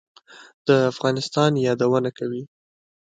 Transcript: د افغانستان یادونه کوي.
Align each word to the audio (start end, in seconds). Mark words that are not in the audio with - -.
د 0.67 0.69
افغانستان 0.91 1.51
یادونه 1.67 2.09
کوي. 2.17 2.43